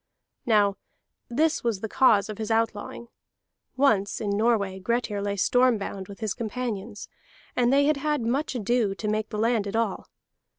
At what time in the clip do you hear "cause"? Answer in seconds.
1.87-2.27